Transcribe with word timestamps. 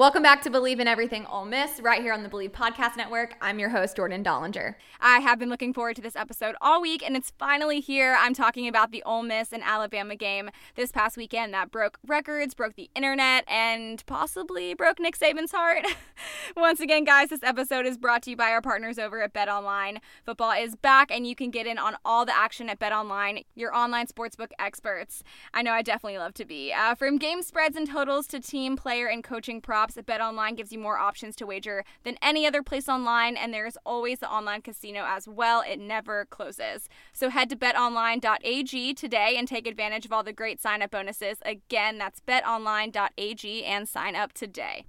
Welcome 0.00 0.22
back 0.22 0.40
to 0.44 0.50
Believe 0.50 0.80
in 0.80 0.88
Everything 0.88 1.26
Ole 1.26 1.44
Miss, 1.44 1.78
right 1.78 2.00
here 2.00 2.14
on 2.14 2.22
the 2.22 2.30
Believe 2.30 2.52
Podcast 2.52 2.96
Network. 2.96 3.34
I'm 3.42 3.58
your 3.58 3.68
host, 3.68 3.96
Jordan 3.96 4.24
Dollinger. 4.24 4.76
I 4.98 5.18
have 5.18 5.38
been 5.38 5.50
looking 5.50 5.74
forward 5.74 5.96
to 5.96 6.00
this 6.00 6.16
episode 6.16 6.54
all 6.62 6.80
week, 6.80 7.02
and 7.04 7.14
it's 7.14 7.34
finally 7.38 7.80
here. 7.80 8.16
I'm 8.18 8.32
talking 8.32 8.66
about 8.66 8.92
the 8.92 9.02
Ole 9.02 9.22
Miss 9.22 9.52
and 9.52 9.62
Alabama 9.62 10.16
game 10.16 10.48
this 10.74 10.90
past 10.90 11.18
weekend 11.18 11.52
that 11.52 11.70
broke 11.70 11.98
records, 12.06 12.54
broke 12.54 12.76
the 12.76 12.88
internet, 12.94 13.44
and 13.46 14.02
possibly 14.06 14.72
broke 14.72 14.98
Nick 15.00 15.18
Saban's 15.18 15.52
heart. 15.52 15.84
Once 16.56 16.80
again, 16.80 17.04
guys, 17.04 17.28
this 17.28 17.42
episode 17.42 17.84
is 17.84 17.98
brought 17.98 18.22
to 18.22 18.30
you 18.30 18.36
by 18.36 18.52
our 18.52 18.62
partners 18.62 18.98
over 18.98 19.20
at 19.20 19.34
Bet 19.34 19.50
Online. 19.50 20.00
Football 20.24 20.52
is 20.52 20.76
back, 20.76 21.10
and 21.10 21.26
you 21.26 21.34
can 21.34 21.50
get 21.50 21.66
in 21.66 21.76
on 21.76 21.96
all 22.06 22.24
the 22.24 22.34
action 22.34 22.70
at 22.70 22.78
Bet 22.78 22.92
Online, 22.92 23.44
your 23.54 23.76
online 23.76 24.06
sportsbook 24.06 24.52
experts. 24.58 25.22
I 25.52 25.60
know 25.60 25.72
I 25.72 25.82
definitely 25.82 26.16
love 26.16 26.32
to 26.34 26.46
be. 26.46 26.72
Uh, 26.72 26.94
from 26.94 27.18
game 27.18 27.42
spreads 27.42 27.76
and 27.76 27.86
totals 27.86 28.26
to 28.28 28.40
team, 28.40 28.76
player, 28.76 29.06
and 29.06 29.22
coaching 29.22 29.60
props, 29.60 29.89
Bet 30.06 30.20
Online 30.20 30.54
gives 30.54 30.72
you 30.72 30.78
more 30.78 30.98
options 30.98 31.36
to 31.36 31.46
wager 31.46 31.84
than 32.04 32.16
any 32.22 32.46
other 32.46 32.62
place 32.62 32.88
online, 32.88 33.36
and 33.36 33.52
there's 33.52 33.76
always 33.84 34.18
the 34.20 34.30
online 34.30 34.62
casino 34.62 35.04
as 35.06 35.28
well. 35.28 35.62
It 35.66 35.78
never 35.78 36.26
closes. 36.26 36.88
So 37.12 37.30
head 37.30 37.50
to 37.50 37.56
betonline.ag 37.56 38.94
today 38.94 39.36
and 39.36 39.46
take 39.46 39.66
advantage 39.66 40.04
of 40.04 40.12
all 40.12 40.22
the 40.22 40.32
great 40.32 40.60
sign 40.60 40.82
up 40.82 40.90
bonuses. 40.90 41.38
Again, 41.44 41.98
that's 41.98 42.20
betonline.ag 42.20 43.64
and 43.64 43.88
sign 43.88 44.16
up 44.16 44.32
today. 44.32 44.84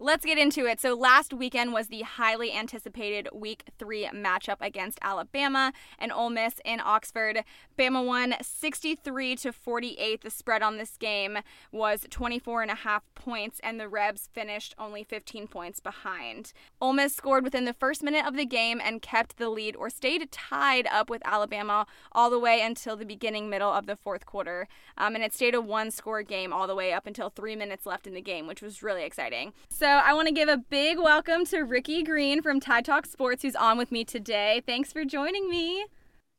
Let's 0.00 0.24
get 0.24 0.38
into 0.38 0.64
it. 0.64 0.80
So, 0.80 0.94
last 0.94 1.34
weekend 1.34 1.72
was 1.72 1.88
the 1.88 2.02
highly 2.02 2.52
anticipated 2.52 3.28
Week 3.34 3.64
3 3.80 4.10
matchup 4.14 4.58
against 4.60 5.00
Alabama 5.02 5.72
and 5.98 6.12
Ole 6.12 6.30
Miss 6.30 6.60
in 6.64 6.78
Oxford. 6.78 7.42
Bama 7.76 8.06
won 8.06 8.36
63 8.40 9.34
to 9.34 9.52
48. 9.52 10.20
The 10.20 10.30
spread 10.30 10.62
on 10.62 10.76
this 10.76 10.96
game 10.98 11.38
was 11.72 12.06
24 12.10 12.62
and 12.62 12.70
a 12.70 12.76
half 12.76 13.02
points, 13.16 13.58
and 13.64 13.80
the 13.80 13.88
Rebs 13.88 14.28
finished 14.32 14.72
only 14.78 15.02
15 15.02 15.48
points 15.48 15.80
behind. 15.80 16.52
Ole 16.80 16.92
Miss 16.92 17.16
scored 17.16 17.42
within 17.42 17.64
the 17.64 17.72
first 17.72 18.00
minute 18.00 18.24
of 18.24 18.36
the 18.36 18.46
game 18.46 18.80
and 18.80 19.02
kept 19.02 19.36
the 19.36 19.50
lead 19.50 19.74
or 19.74 19.90
stayed 19.90 20.30
tied 20.30 20.86
up 20.92 21.10
with 21.10 21.22
Alabama 21.24 21.86
all 22.12 22.30
the 22.30 22.38
way 22.38 22.60
until 22.60 22.96
the 22.96 23.04
beginning 23.04 23.50
middle 23.50 23.72
of 23.72 23.86
the 23.86 23.96
fourth 23.96 24.26
quarter. 24.26 24.68
Um, 24.96 25.16
and 25.16 25.24
it 25.24 25.34
stayed 25.34 25.56
a 25.56 25.60
one 25.60 25.90
score 25.90 26.22
game 26.22 26.52
all 26.52 26.68
the 26.68 26.76
way 26.76 26.92
up 26.92 27.08
until 27.08 27.30
three 27.30 27.56
minutes 27.56 27.84
left 27.84 28.06
in 28.06 28.14
the 28.14 28.22
game, 28.22 28.46
which 28.46 28.62
was 28.62 28.80
really 28.80 29.02
exciting. 29.02 29.52
So 29.68 29.87
I 29.88 30.12
want 30.12 30.28
to 30.28 30.34
give 30.34 30.48
a 30.48 30.58
big 30.58 30.98
welcome 30.98 31.46
to 31.46 31.60
Ricky 31.62 32.02
Green 32.02 32.42
from 32.42 32.60
Tide 32.60 32.84
Talk 32.84 33.06
Sports, 33.06 33.42
who's 33.42 33.56
on 33.56 33.78
with 33.78 33.90
me 33.90 34.04
today. 34.04 34.62
Thanks 34.66 34.92
for 34.92 35.04
joining 35.04 35.48
me. 35.48 35.86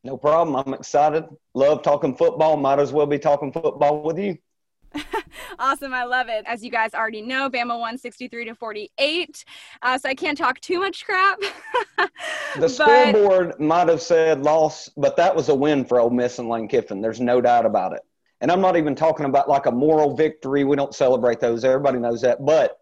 No 0.04 0.16
problem. 0.16 0.54
I'm 0.56 0.72
excited. 0.72 1.24
Love 1.54 1.82
talking 1.82 2.14
football. 2.14 2.56
Might 2.56 2.78
as 2.78 2.92
well 2.92 3.06
be 3.06 3.18
talking 3.18 3.52
football 3.52 4.02
with 4.02 4.18
you. 4.18 4.38
awesome. 5.58 5.92
I 5.92 6.04
love 6.04 6.28
it. 6.28 6.44
As 6.46 6.64
you 6.64 6.70
guys 6.70 6.94
already 6.94 7.22
know, 7.22 7.50
Bama 7.50 7.78
won 7.78 7.98
63 7.98 8.44
to 8.46 8.54
48. 8.54 9.44
Uh, 9.82 9.98
so 9.98 10.08
I 10.08 10.14
can't 10.14 10.38
talk 10.38 10.60
too 10.60 10.78
much 10.78 11.04
crap. 11.04 11.40
the 12.58 12.68
scoreboard 12.68 13.58
might 13.58 13.88
have 13.88 14.00
said 14.00 14.42
loss, 14.42 14.88
but 14.96 15.16
that 15.16 15.34
was 15.34 15.48
a 15.48 15.54
win 15.54 15.84
for 15.84 15.98
Ole 16.00 16.10
Miss 16.10 16.38
and 16.38 16.48
Lane 16.48 16.68
Kiffin. 16.68 17.00
There's 17.00 17.20
no 17.20 17.40
doubt 17.40 17.66
about 17.66 17.94
it. 17.94 18.02
And 18.40 18.50
I'm 18.50 18.60
not 18.60 18.76
even 18.76 18.94
talking 18.94 19.26
about 19.26 19.48
like 19.48 19.66
a 19.66 19.72
moral 19.72 20.14
victory. 20.14 20.64
We 20.64 20.76
don't 20.76 20.94
celebrate 20.94 21.40
those. 21.40 21.64
Everybody 21.64 21.98
knows 21.98 22.22
that. 22.22 22.44
But 22.44 22.79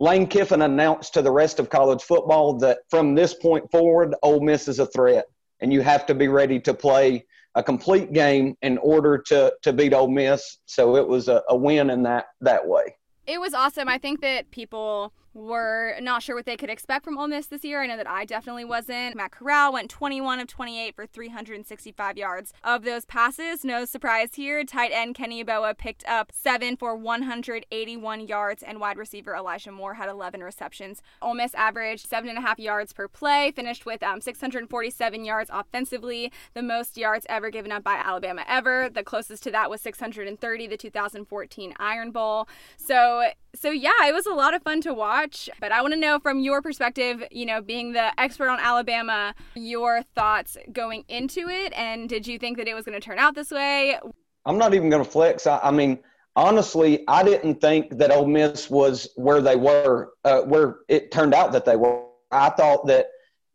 Lane 0.00 0.26
Kiffin 0.26 0.62
announced 0.62 1.14
to 1.14 1.22
the 1.22 1.30
rest 1.30 1.60
of 1.60 1.70
college 1.70 2.02
football 2.02 2.54
that 2.58 2.78
from 2.90 3.14
this 3.14 3.34
point 3.34 3.70
forward, 3.70 4.14
Ole 4.22 4.40
Miss 4.40 4.66
is 4.68 4.78
a 4.78 4.86
threat, 4.86 5.26
and 5.60 5.72
you 5.72 5.82
have 5.82 6.06
to 6.06 6.14
be 6.14 6.28
ready 6.28 6.58
to 6.60 6.74
play 6.74 7.24
a 7.54 7.62
complete 7.62 8.12
game 8.12 8.56
in 8.62 8.78
order 8.78 9.18
to 9.18 9.54
to 9.62 9.72
beat 9.72 9.94
Ole 9.94 10.08
Miss. 10.08 10.58
So 10.66 10.96
it 10.96 11.06
was 11.06 11.28
a, 11.28 11.42
a 11.48 11.56
win 11.56 11.90
in 11.90 12.02
that 12.02 12.26
that 12.40 12.66
way. 12.66 12.96
It 13.26 13.40
was 13.40 13.54
awesome. 13.54 13.88
I 13.88 13.98
think 13.98 14.20
that 14.20 14.50
people 14.50 15.12
were 15.34 15.96
not 16.00 16.22
sure 16.22 16.36
what 16.36 16.46
they 16.46 16.56
could 16.56 16.70
expect 16.70 17.04
from 17.04 17.18
Ole 17.18 17.28
Miss 17.28 17.46
this 17.46 17.64
year. 17.64 17.82
I 17.82 17.86
know 17.86 17.96
that 17.96 18.08
I 18.08 18.24
definitely 18.24 18.64
wasn't. 18.64 19.16
Matt 19.16 19.32
Corral 19.32 19.72
went 19.72 19.90
21 19.90 20.40
of 20.40 20.46
28 20.46 20.94
for 20.94 21.06
365 21.06 22.16
yards 22.16 22.52
of 22.62 22.84
those 22.84 23.04
passes. 23.04 23.64
No 23.64 23.84
surprise 23.84 24.30
here. 24.34 24.64
Tight 24.64 24.92
end 24.92 25.14
Kenny 25.14 25.44
Yeboah 25.44 25.76
picked 25.76 26.04
up 26.06 26.32
seven 26.32 26.76
for 26.76 26.94
181 26.94 28.26
yards, 28.26 28.62
and 28.62 28.80
wide 28.80 28.96
receiver 28.96 29.34
Elijah 29.34 29.72
Moore 29.72 29.94
had 29.94 30.08
11 30.08 30.42
receptions. 30.42 31.02
Ole 31.20 31.34
Miss 31.34 31.54
averaged 31.54 32.08
seven 32.08 32.28
and 32.28 32.38
a 32.38 32.42
half 32.42 32.58
yards 32.58 32.92
per 32.92 33.08
play, 33.08 33.50
finished 33.50 33.84
with 33.84 34.02
um, 34.02 34.20
647 34.20 35.24
yards 35.24 35.50
offensively, 35.52 36.32
the 36.54 36.62
most 36.62 36.96
yards 36.96 37.26
ever 37.28 37.50
given 37.50 37.72
up 37.72 37.82
by 37.82 37.94
Alabama 37.94 38.44
ever. 38.48 38.88
The 38.88 39.02
closest 39.02 39.42
to 39.44 39.50
that 39.50 39.68
was 39.68 39.80
630, 39.80 40.66
the 40.66 40.76
2014 40.76 41.74
Iron 41.78 42.10
Bowl. 42.10 42.48
So 42.76 43.24
so 43.54 43.70
yeah, 43.70 44.06
it 44.06 44.12
was 44.12 44.26
a 44.26 44.32
lot 44.32 44.54
of 44.54 44.62
fun 44.62 44.80
to 44.82 44.94
watch. 44.94 45.48
But 45.60 45.72
I 45.72 45.82
want 45.82 45.94
to 45.94 46.00
know 46.00 46.18
from 46.18 46.40
your 46.40 46.62
perspective, 46.62 47.22
you 47.30 47.46
know, 47.46 47.60
being 47.60 47.92
the 47.92 48.18
expert 48.20 48.48
on 48.48 48.58
Alabama, 48.60 49.34
your 49.54 50.02
thoughts 50.14 50.56
going 50.72 51.04
into 51.08 51.48
it, 51.48 51.72
and 51.74 52.08
did 52.08 52.26
you 52.26 52.38
think 52.38 52.58
that 52.58 52.68
it 52.68 52.74
was 52.74 52.84
going 52.84 52.98
to 52.98 53.04
turn 53.04 53.18
out 53.18 53.34
this 53.34 53.50
way? 53.50 53.98
I'm 54.46 54.58
not 54.58 54.74
even 54.74 54.90
going 54.90 55.04
to 55.04 55.10
flex. 55.10 55.46
I, 55.46 55.58
I, 55.62 55.70
mean, 55.70 55.98
honestly, 56.36 57.04
I 57.08 57.22
didn't 57.22 57.60
think 57.60 57.96
that 57.98 58.10
Ole 58.10 58.26
Miss 58.26 58.68
was 58.68 59.08
where 59.16 59.40
they 59.40 59.56
were, 59.56 60.12
uh, 60.24 60.42
where 60.42 60.78
it 60.88 61.10
turned 61.10 61.34
out 61.34 61.52
that 61.52 61.64
they 61.64 61.76
were. 61.76 62.02
I 62.30 62.50
thought 62.50 62.86
that 62.86 63.08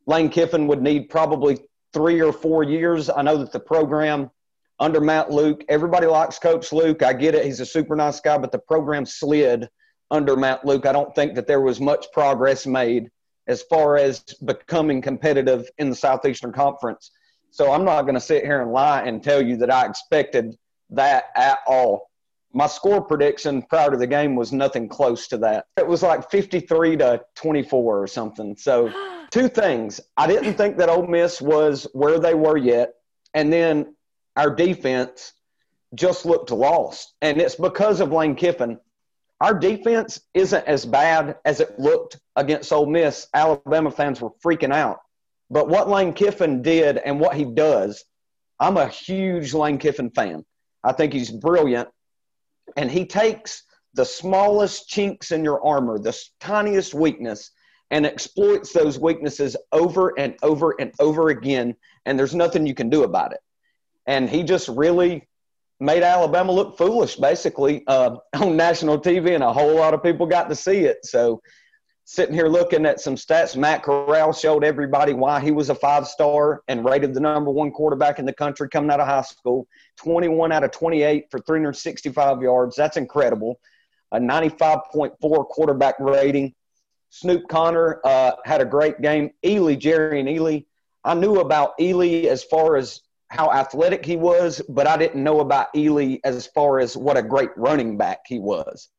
Lane 0.07 0.29
Kiffin 0.29 0.67
would 0.67 0.81
need 0.81 1.09
probably 1.09 1.59
three 1.93 2.21
or 2.21 2.33
four 2.33 2.63
years. 2.63 3.09
I 3.09 3.21
know 3.21 3.37
that 3.37 3.51
the 3.51 3.59
program 3.59 4.31
under 4.79 5.01
Matt 5.01 5.29
Luke, 5.29 5.63
everybody 5.67 6.07
likes 6.07 6.39
Coach 6.39 6.71
Luke. 6.71 7.03
I 7.03 7.13
get 7.13 7.35
it; 7.35 7.45
he's 7.45 7.59
a 7.59 7.65
super 7.65 7.95
nice 7.95 8.21
guy, 8.21 8.37
but 8.37 8.51
the 8.51 8.59
program 8.59 9.05
slid 9.05 9.69
under 10.11 10.35
Matt 10.35 10.65
Luke. 10.65 10.85
I 10.85 10.91
don't 10.91 11.13
think 11.15 11.35
that 11.35 11.47
there 11.47 11.61
was 11.61 11.79
much 11.79 12.11
progress 12.11 12.65
made 12.65 13.11
as 13.47 13.63
far 13.63 13.97
as 13.97 14.19
becoming 14.45 15.01
competitive 15.01 15.67
in 15.77 15.89
the 15.89 15.95
Southeastern 15.95 16.51
Conference. 16.51 17.11
So 17.51 17.71
I'm 17.71 17.83
not 17.83 18.03
going 18.03 18.15
to 18.15 18.21
sit 18.21 18.43
here 18.43 18.61
and 18.61 18.71
lie 18.71 19.01
and 19.01 19.23
tell 19.23 19.41
you 19.41 19.57
that 19.57 19.71
I 19.71 19.85
expected 19.85 20.55
that 20.91 21.25
at 21.35 21.59
all. 21.67 22.09
My 22.53 22.67
score 22.67 23.01
prediction 23.01 23.61
prior 23.63 23.91
to 23.91 23.97
the 23.97 24.07
game 24.07 24.35
was 24.35 24.51
nothing 24.51 24.87
close 24.87 25.27
to 25.29 25.37
that. 25.39 25.65
It 25.77 25.87
was 25.87 26.03
like 26.03 26.29
53 26.31 26.97
to 26.97 27.21
24 27.35 28.03
or 28.03 28.07
something. 28.07 28.55
So, 28.55 28.91
two 29.31 29.47
things. 29.47 29.99
I 30.17 30.27
didn't 30.27 30.55
think 30.55 30.77
that 30.77 30.89
Ole 30.89 31.07
Miss 31.07 31.41
was 31.41 31.87
where 31.93 32.19
they 32.19 32.33
were 32.33 32.57
yet. 32.57 32.93
And 33.33 33.53
then 33.53 33.95
our 34.35 34.53
defense 34.53 35.33
just 35.95 36.25
looked 36.25 36.51
lost. 36.51 37.13
And 37.21 37.39
it's 37.39 37.55
because 37.55 37.99
of 37.99 38.11
Lane 38.11 38.35
Kiffin 38.35 38.79
our 39.41 39.53
defense 39.53 40.19
isn't 40.33 40.67
as 40.67 40.85
bad 40.85 41.37
as 41.45 41.59
it 41.59 41.79
looked 41.79 42.19
against 42.35 42.73
Ole 42.73 42.85
Miss. 42.85 43.27
Alabama 43.33 43.89
fans 43.91 44.19
were 44.19 44.31
freaking 44.43 44.73
out. 44.73 44.99
But 45.49 45.69
what 45.69 45.89
Lane 45.89 46.13
Kiffin 46.13 46.61
did 46.61 46.97
and 46.97 47.19
what 47.19 47.35
he 47.35 47.45
does, 47.45 48.03
I'm 48.59 48.77
a 48.77 48.87
huge 48.87 49.53
Lane 49.53 49.77
Kiffin 49.77 50.11
fan. 50.11 50.45
I 50.83 50.91
think 50.91 51.13
he's 51.13 51.31
brilliant. 51.31 51.89
And 52.75 52.91
he 52.91 53.05
takes 53.05 53.63
the 53.93 54.05
smallest 54.05 54.87
chinks 54.89 55.31
in 55.31 55.43
your 55.43 55.65
armor, 55.65 55.97
the 55.97 56.17
tiniest 56.39 56.93
weakness, 56.93 57.51
and 57.91 58.05
exploits 58.05 58.71
those 58.71 58.99
weaknesses 58.99 59.57
over 59.71 60.13
and 60.19 60.35
over 60.43 60.75
and 60.79 60.93
over 60.99 61.29
again. 61.29 61.75
And 62.05 62.19
there's 62.19 62.35
nothing 62.35 62.67
you 62.67 62.75
can 62.75 62.89
do 62.89 63.03
about 63.03 63.31
it. 63.31 63.39
And 64.05 64.29
he 64.29 64.43
just 64.43 64.67
really 64.67 65.27
made 65.79 66.03
Alabama 66.03 66.51
look 66.51 66.77
foolish, 66.77 67.15
basically, 67.15 67.83
uh, 67.87 68.17
on 68.33 68.57
national 68.57 68.99
TV, 68.99 69.33
and 69.35 69.43
a 69.43 69.53
whole 69.53 69.75
lot 69.75 69.93
of 69.93 70.03
people 70.03 70.25
got 70.25 70.49
to 70.49 70.55
see 70.55 70.79
it. 70.79 71.05
So 71.05 71.41
sitting 72.09 72.33
here 72.33 72.47
looking 72.47 72.87
at 72.87 72.99
some 72.99 73.13
stats. 73.13 73.55
Matt 73.55 73.83
Corral 73.83 74.33
showed 74.33 74.63
everybody 74.63 75.13
why 75.13 75.39
he 75.39 75.51
was 75.51 75.69
a 75.69 75.75
five 75.75 76.07
star 76.07 76.63
and 76.67 76.83
rated 76.83 77.13
the 77.13 77.19
number 77.19 77.51
one 77.51 77.69
quarterback 77.69 78.17
in 78.17 78.25
the 78.25 78.33
country 78.33 78.67
coming 78.67 78.89
out 78.89 78.99
of 78.99 79.05
high 79.05 79.21
school. 79.21 79.67
21 79.97 80.51
out 80.51 80.63
of 80.63 80.71
28 80.71 81.25
for 81.29 81.39
365 81.39 82.41
yards. 82.41 82.75
That's 82.75 82.97
incredible. 82.97 83.59
A 84.11 84.19
95.4 84.19 85.19
quarterback 85.19 85.99
rating. 85.99 86.55
Snoop 87.11 87.47
Conner 87.47 88.01
uh, 88.03 88.31
had 88.43 88.61
a 88.61 88.65
great 88.65 88.99
game. 89.03 89.29
Ealy, 89.45 89.77
Jerry, 89.77 90.19
and 90.19 90.27
Ealy. 90.27 90.65
I 91.03 91.13
knew 91.13 91.39
about 91.39 91.77
Ealy 91.77 92.25
as 92.25 92.43
far 92.43 92.75
as 92.75 93.01
how 93.29 93.51
athletic 93.51 94.05
he 94.05 94.15
was, 94.15 94.61
but 94.69 94.87
I 94.87 94.97
didn't 94.97 95.23
know 95.23 95.39
about 95.39 95.73
Ealy 95.75 96.19
as 96.23 96.47
far 96.47 96.79
as 96.79 96.97
what 96.97 97.17
a 97.17 97.21
great 97.21 97.51
running 97.55 97.97
back 97.97 98.19
he 98.27 98.39
was 98.39 98.89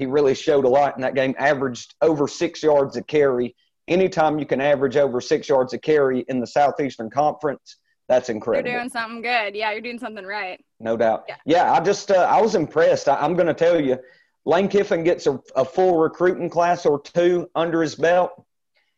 he 0.00 0.06
really 0.06 0.34
showed 0.34 0.64
a 0.64 0.68
lot 0.68 0.96
in 0.96 1.02
that 1.02 1.14
game. 1.14 1.34
Averaged 1.38 1.94
over 2.00 2.26
six 2.26 2.62
yards 2.62 2.96
a 2.96 3.02
carry. 3.02 3.54
Anytime 3.86 4.38
you 4.38 4.46
can 4.46 4.58
average 4.58 4.96
over 4.96 5.20
six 5.20 5.46
yards 5.46 5.74
a 5.74 5.78
carry 5.78 6.24
in 6.26 6.40
the 6.40 6.46
Southeastern 6.46 7.10
Conference, 7.10 7.76
that's 8.08 8.30
incredible. 8.30 8.70
You're 8.70 8.80
doing 8.80 8.88
something 8.88 9.20
good. 9.20 9.54
Yeah, 9.54 9.72
you're 9.72 9.82
doing 9.82 9.98
something 9.98 10.24
right. 10.24 10.58
No 10.80 10.96
doubt. 10.96 11.24
Yeah, 11.28 11.36
yeah 11.44 11.72
I 11.72 11.80
just 11.80 12.10
uh, 12.10 12.14
I 12.14 12.40
was 12.40 12.54
impressed. 12.54 13.10
I, 13.10 13.22
am 13.22 13.34
going 13.34 13.46
to 13.46 13.54
tell 13.54 13.78
you, 13.78 13.98
Lane 14.46 14.68
Kiffin 14.68 15.04
gets 15.04 15.26
a, 15.26 15.38
a 15.54 15.66
full 15.66 15.98
recruiting 15.98 16.48
class 16.48 16.86
or 16.86 17.02
two 17.02 17.50
under 17.54 17.82
his 17.82 17.94
belt, 17.94 18.30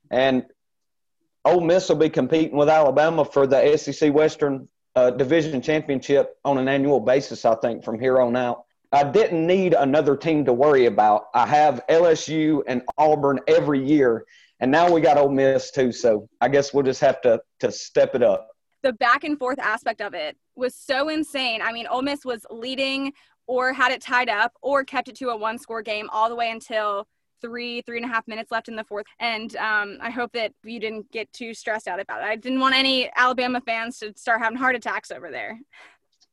and 0.09 0.45
Ole 1.45 1.63
Miss 1.63 1.89
will 1.89 1.97
be 1.97 2.11
competing 2.11 2.57
with 2.57 2.69
Alabama 2.69 3.25
for 3.25 3.49
the 3.49 3.77
SEC 3.77 4.15
Western 4.15 4.69
uh, 4.95 5.11
Division 5.11 5.61
Championship 5.63 6.37
on 6.45 6.59
an 6.59 6.69
annual 6.69 7.01
basis. 7.01 7.45
I 7.45 7.55
think 7.57 7.85
from 7.85 7.99
here 7.99 8.21
on 8.21 8.37
out. 8.37 8.65
I 8.93 9.05
didn't 9.05 9.47
need 9.47 9.73
another 9.73 10.17
team 10.17 10.45
to 10.45 10.53
worry 10.53 10.85
about. 10.85 11.27
I 11.35 11.47
have 11.47 11.81
LSU 11.89 12.63
and 12.67 12.83
Auburn 12.99 13.41
every 13.49 13.83
year, 13.83 14.27
and 14.61 14.71
now 14.71 14.91
we 14.91 15.01
got 15.01 15.17
Ole 15.17 15.31
Miss 15.31 15.71
too. 15.71 15.93
So 15.93 16.29
I 16.43 16.49
guess 16.49 16.75
we'll 16.75 16.85
just 16.85 17.01
have 17.01 17.23
to 17.23 17.41
to 17.61 17.73
step 17.73 18.15
it 18.15 18.23
up. 18.23 18.49
The 18.83 18.93
back 18.93 19.25
and 19.25 19.39
forth 19.39 19.59
aspect 19.59 20.03
of 20.03 20.13
it 20.13 20.37
was 20.57 20.75
so 20.75 21.09
insane. 21.09 21.63
I 21.63 21.73
mean, 21.73 21.87
Ole 21.87 22.03
Miss 22.03 22.25
was 22.25 22.45
leading 22.51 23.13
or 23.47 23.73
had 23.73 23.93
it 23.93 24.03
tied 24.03 24.29
up 24.29 24.53
or 24.61 24.85
kept 24.85 25.09
it 25.09 25.17
to 25.17 25.31
a 25.31 25.37
one 25.37 25.59
score 25.59 25.83
game 25.83 26.11
all 26.13 26.29
the 26.29 26.35
way 26.35 26.51
until 26.51 27.07
three, 27.43 27.83
three 27.83 27.99
and 27.99 28.07
a 28.07 28.09
half 28.09 28.27
minutes 28.27 28.51
left 28.51 28.69
in 28.69 28.77
the 28.77 28.85
fourth. 28.85 29.05
And 29.21 29.55
um, 29.57 29.99
I 30.01 30.09
hope 30.09 30.33
that 30.33 30.53
you 30.65 30.81
didn't 30.81 31.11
get 31.13 31.31
too 31.33 31.53
stressed 31.53 31.89
out 31.89 32.01
about 32.01 32.23
it. 32.23 32.25
I 32.25 32.37
didn't 32.37 32.61
want 32.61 32.75
any 32.75 33.11
Alabama 33.15 33.61
fans 33.61 33.99
to 33.99 34.15
start 34.17 34.41
having 34.41 34.57
heart 34.57 34.77
attacks 34.77 35.11
over 35.11 35.31
there. 35.31 35.59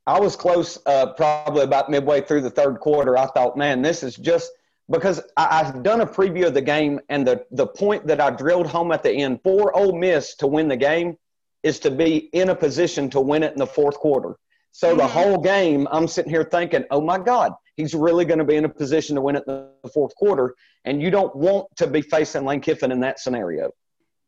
I 0.06 0.18
was 0.18 0.34
close, 0.34 0.78
uh, 0.86 1.12
probably 1.12 1.62
about 1.62 1.90
midway 1.90 2.22
through 2.22 2.40
the 2.40 2.50
third 2.50 2.80
quarter. 2.80 3.18
I 3.18 3.26
thought, 3.26 3.56
man, 3.56 3.82
this 3.82 4.02
is 4.02 4.16
just 4.16 4.50
because 4.90 5.20
I, 5.36 5.60
I've 5.60 5.82
done 5.82 6.00
a 6.00 6.06
preview 6.06 6.46
of 6.46 6.54
the 6.54 6.62
game, 6.62 7.00
and 7.08 7.26
the 7.26 7.44
the 7.52 7.66
point 7.66 8.06
that 8.06 8.20
I 8.20 8.30
drilled 8.30 8.66
home 8.66 8.92
at 8.92 9.02
the 9.02 9.12
end 9.12 9.40
for 9.42 9.76
Ole 9.76 9.96
Miss 9.96 10.34
to 10.36 10.46
win 10.46 10.68
the 10.68 10.76
game 10.76 11.16
is 11.62 11.78
to 11.80 11.90
be 11.90 12.30
in 12.32 12.48
a 12.48 12.54
position 12.54 13.10
to 13.10 13.20
win 13.20 13.42
it 13.42 13.52
in 13.52 13.58
the 13.58 13.66
fourth 13.66 13.98
quarter. 13.98 14.36
So 14.72 14.88
mm-hmm. 14.88 14.98
the 14.98 15.06
whole 15.06 15.38
game, 15.38 15.86
I'm 15.90 16.08
sitting 16.08 16.30
here 16.30 16.44
thinking, 16.44 16.84
oh 16.90 17.00
my 17.00 17.18
God, 17.18 17.52
he's 17.80 17.94
really 17.94 18.24
going 18.24 18.38
to 18.38 18.44
be 18.44 18.56
in 18.56 18.64
a 18.64 18.68
position 18.68 19.16
to 19.16 19.22
win 19.22 19.36
it 19.36 19.44
in 19.46 19.66
the 19.82 19.88
fourth 19.88 20.14
quarter, 20.14 20.54
and 20.84 21.02
you 21.02 21.10
don't 21.10 21.34
want 21.34 21.66
to 21.76 21.86
be 21.86 22.02
facing 22.02 22.44
Lane 22.44 22.60
Kiffin 22.60 22.92
in 22.92 23.00
that 23.00 23.18
scenario. 23.18 23.70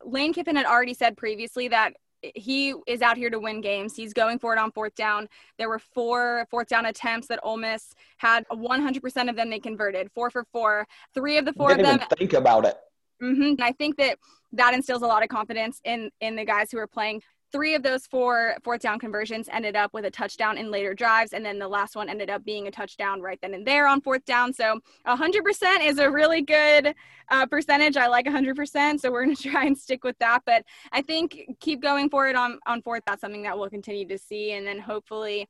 Lane 0.03 0.33
Kiffin 0.33 0.55
had 0.55 0.65
already 0.65 0.93
said 0.93 1.15
previously 1.15 1.67
that 1.69 1.93
he 2.35 2.73
is 2.87 3.01
out 3.01 3.17
here 3.17 3.29
to 3.29 3.39
win 3.39 3.61
games. 3.61 3.95
He's 3.95 4.13
going 4.13 4.39
for 4.39 4.53
it 4.53 4.59
on 4.59 4.71
fourth 4.71 4.95
down. 4.95 5.27
There 5.57 5.69
were 5.69 5.79
four 5.79 6.47
fourth 6.49 6.67
down 6.67 6.85
attempts 6.85 7.27
that 7.27 7.39
Ole 7.43 7.57
Miss 7.57 7.93
had. 8.17 8.45
100% 8.49 9.29
of 9.29 9.35
them 9.35 9.49
they 9.49 9.59
converted. 9.59 10.09
Four 10.13 10.29
for 10.29 10.45
four. 10.51 10.87
Three 11.13 11.37
of 11.37 11.45
the 11.45 11.53
4 11.53 11.69
Didn't 11.69 11.85
of 11.85 11.99
them. 11.99 12.07
think 12.17 12.33
about 12.33 12.65
it. 12.65 12.75
Mm-hmm. 13.21 13.41
And 13.41 13.63
I 13.63 13.71
think 13.73 13.97
that 13.97 14.17
that 14.53 14.73
instills 14.73 15.01
a 15.01 15.07
lot 15.07 15.23
of 15.23 15.29
confidence 15.29 15.79
in 15.83 16.09
in 16.21 16.35
the 16.35 16.45
guys 16.45 16.71
who 16.71 16.77
are 16.77 16.87
playing 16.87 17.21
three 17.53 17.75
of 17.75 17.83
those 17.83 18.05
four 18.07 18.55
fourth 18.63 18.81
down 18.81 18.99
conversions 18.99 19.47
ended 19.51 19.75
up 19.75 19.93
with 19.93 20.03
a 20.03 20.11
touchdown 20.11 20.57
in 20.57 20.71
later 20.71 20.93
drives 20.93 21.31
and 21.31 21.45
then 21.45 21.59
the 21.59 21.67
last 21.67 21.95
one 21.95 22.09
ended 22.09 22.29
up 22.29 22.43
being 22.43 22.67
a 22.67 22.71
touchdown 22.71 23.21
right 23.21 23.39
then 23.41 23.53
and 23.53 23.65
there 23.65 23.87
on 23.87 24.01
fourth 24.01 24.25
down. 24.25 24.51
So 24.51 24.79
100% 25.07 25.85
is 25.85 25.99
a 25.99 26.09
really 26.09 26.41
good 26.41 26.95
uh, 27.29 27.45
percentage. 27.45 27.95
I 27.95 28.07
like 28.07 28.25
100% 28.25 28.99
so 28.99 29.11
we're 29.11 29.23
going 29.23 29.35
to 29.43 29.49
try 29.49 29.65
and 29.65 29.77
stick 29.77 30.03
with 30.03 30.17
that. 30.19 30.41
But 30.45 30.65
i 30.91 31.01
think 31.01 31.55
keep 31.59 31.81
going 31.81 32.09
for 32.09 32.27
it 32.27 32.35
on 32.35 32.59
on 32.65 32.81
fourth 32.81 33.03
that's 33.05 33.21
something 33.21 33.43
that 33.43 33.57
we'll 33.57 33.69
continue 33.69 34.07
to 34.07 34.17
see. 34.17 34.51
And 34.53 34.65
then 34.65 34.79
hopefully 34.79 35.47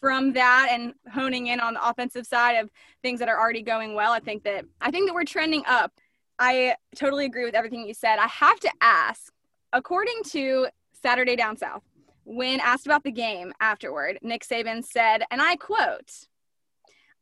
from 0.00 0.32
that 0.32 0.68
and 0.70 0.94
honing 1.12 1.48
in 1.48 1.60
on 1.60 1.74
the 1.74 1.86
offensive 1.86 2.26
side 2.26 2.54
of 2.54 2.70
things 3.02 3.18
that 3.20 3.28
are 3.28 3.38
already 3.38 3.60
going 3.60 3.94
well 3.94 4.12
i 4.12 4.18
think 4.18 4.42
that 4.44 4.64
i 4.80 4.90
think 4.90 5.06
that 5.06 5.14
we're 5.14 5.24
trending 5.24 5.62
up. 5.66 5.92
I 6.38 6.74
totally 6.96 7.26
agree 7.26 7.44
with 7.44 7.54
everything 7.54 7.86
you 7.86 7.92
said. 7.92 8.18
I 8.18 8.26
have 8.26 8.58
to 8.60 8.70
ask 8.80 9.30
according 9.74 10.22
to 10.30 10.68
Saturday 11.02 11.36
Down 11.36 11.56
South. 11.56 11.82
When 12.24 12.60
asked 12.60 12.86
about 12.86 13.04
the 13.04 13.10
game 13.10 13.52
afterward, 13.60 14.18
Nick 14.22 14.44
Saban 14.44 14.84
said, 14.84 15.22
and 15.30 15.40
I 15.40 15.56
quote, 15.56 16.26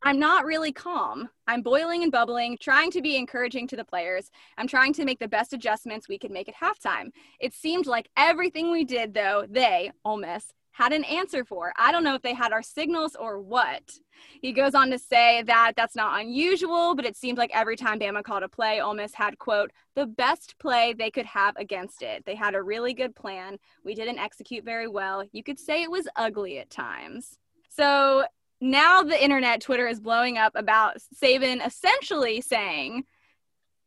I'm 0.02 0.18
not 0.18 0.44
really 0.44 0.70
calm. 0.70 1.28
I'm 1.48 1.62
boiling 1.62 2.02
and 2.04 2.12
bubbling, 2.12 2.56
trying 2.60 2.90
to 2.92 3.02
be 3.02 3.16
encouraging 3.16 3.66
to 3.68 3.76
the 3.76 3.84
players. 3.84 4.30
I'm 4.56 4.68
trying 4.68 4.92
to 4.94 5.04
make 5.04 5.18
the 5.18 5.26
best 5.26 5.52
adjustments 5.52 6.08
we 6.08 6.18
could 6.18 6.30
make 6.30 6.48
at 6.48 6.54
halftime. 6.54 7.08
It 7.40 7.52
seemed 7.52 7.86
like 7.86 8.08
everything 8.16 8.70
we 8.70 8.84
did, 8.84 9.12
though, 9.12 9.44
they, 9.48 9.90
Ole 10.04 10.18
Miss, 10.18 10.52
had 10.78 10.92
an 10.92 11.02
answer 11.02 11.44
for. 11.44 11.72
I 11.76 11.90
don't 11.90 12.04
know 12.04 12.14
if 12.14 12.22
they 12.22 12.34
had 12.34 12.52
our 12.52 12.62
signals 12.62 13.16
or 13.16 13.40
what. 13.40 13.82
He 14.40 14.52
goes 14.52 14.76
on 14.76 14.90
to 14.90 14.98
say 14.98 15.42
that 15.42 15.72
that's 15.76 15.96
not 15.96 16.20
unusual, 16.20 16.94
but 16.94 17.04
it 17.04 17.16
seemed 17.16 17.36
like 17.36 17.50
every 17.52 17.74
time 17.74 17.98
Bama 17.98 18.22
called 18.22 18.44
a 18.44 18.48
play, 18.48 18.80
Ole 18.80 18.94
Miss 18.94 19.12
had, 19.12 19.40
quote, 19.40 19.72
the 19.96 20.06
best 20.06 20.56
play 20.60 20.92
they 20.92 21.10
could 21.10 21.26
have 21.26 21.56
against 21.56 22.02
it. 22.02 22.24
They 22.24 22.36
had 22.36 22.54
a 22.54 22.62
really 22.62 22.94
good 22.94 23.16
plan. 23.16 23.58
We 23.84 23.96
didn't 23.96 24.20
execute 24.20 24.64
very 24.64 24.86
well. 24.86 25.24
You 25.32 25.42
could 25.42 25.58
say 25.58 25.82
it 25.82 25.90
was 25.90 26.06
ugly 26.14 26.60
at 26.60 26.70
times. 26.70 27.38
So 27.68 28.24
now 28.60 29.02
the 29.02 29.20
internet, 29.20 29.60
Twitter 29.60 29.88
is 29.88 29.98
blowing 29.98 30.38
up 30.38 30.52
about 30.54 30.98
Saban 31.20 31.66
essentially 31.66 32.40
saying, 32.40 33.02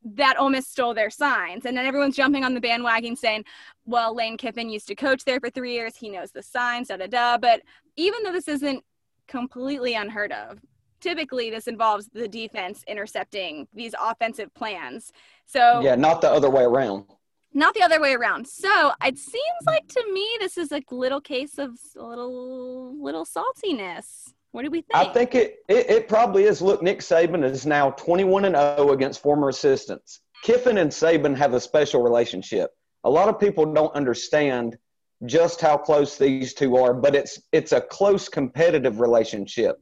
that 0.03 0.39
Ole 0.39 0.50
Miss 0.50 0.67
stole 0.67 0.93
their 0.93 1.10
signs. 1.10 1.65
And 1.65 1.77
then 1.77 1.86
everyone's 1.86 2.15
jumping 2.15 2.43
on 2.43 2.53
the 2.53 2.62
bandwagon 2.62 3.15
saying, 3.15 3.46
well, 3.86 4.15
Lane 4.15 4.38
Kiffin 4.38 4.70
used 4.70 4.88
to 4.88 4.96
coach 4.96 5.24
there 5.24 5.39
for 5.39 5.50
three 5.50 5.74
years. 5.74 5.96
He 5.96 6.10
knows 6.10 6.31
the 6.31 6.43
signs, 6.43 6.88
da 6.88 6.98
da 6.98 7.08
da. 7.08 7.38
But 7.38 7.62
even 7.96 8.24
though 8.24 8.31
this 8.31 8.48
isn't 8.48 8.84
completely 9.27 9.93
unheard 9.93 10.31
of, 10.31 10.60
typically 11.00 11.50
this 11.50 11.67
involves 11.67 12.08
the 12.08 12.27
defense 12.27 12.84
intercepting 12.88 13.67
these 13.74 13.93
offensive 14.00 14.53
plans. 14.53 15.12
So, 15.46 15.81
yeah, 15.81 15.96
not 15.96 16.22
the 16.22 16.29
other 16.29 16.50
way 16.50 16.63
around. 16.63 17.05
Not 17.53 17.74
the 17.74 17.84
other 17.84 18.00
way 18.00 18.13
around. 18.13 18.48
So 18.48 18.91
it 19.03 19.17
seems 19.17 19.43
like 19.67 19.88
to 19.89 20.13
me 20.13 20.25
this 20.39 20.58
is 20.58 20.72
a 20.72 20.81
little 20.89 21.20
case 21.20 21.58
of 21.58 21.77
a 21.98 22.03
little 22.03 22.96
little 23.03 23.25
saltiness. 23.25 24.34
What 24.51 24.63
do 24.63 24.72
we 24.72 24.81
think? 24.81 24.93
I 24.93 25.13
think 25.13 25.36
it, 25.36 25.58
it, 25.67 25.89
it 25.89 26.08
probably 26.08 26.43
is. 26.43 26.62
Look, 26.62 26.81
Nick 26.81 27.00
Saban 27.00 27.43
is 27.43 27.65
now 27.65 27.91
21 27.91 28.46
and 28.46 28.55
0 28.55 28.91
against 28.91 29.22
former 29.22 29.50
assistants. 29.50 30.22
Kiffin 30.43 30.77
and 30.77 30.91
Saban 30.91 31.36
have 31.38 31.53
a 31.53 31.60
special 31.60 32.01
relationship. 32.01 32.72
A 33.03 33.10
lot 33.10 33.29
of 33.29 33.39
people 33.39 33.72
don't 33.72 33.93
understand 33.96 34.77
just 35.25 35.62
how 35.62 35.77
close 35.77 36.17
these 36.17 36.53
two 36.53 36.75
are, 36.77 36.93
but 36.93 37.15
it's 37.15 37.41
it's 37.51 37.72
a 37.72 37.81
close 37.81 38.27
competitive 38.27 39.00
relationship. 39.00 39.79